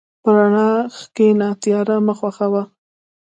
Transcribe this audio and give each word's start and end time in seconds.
په 0.23 0.29
رڼا 0.35 0.69
کښېنه، 1.15 1.47
تیاره 1.61 1.95
مه 2.05 2.13
خوښه 2.19 2.47
وه. 2.51 2.63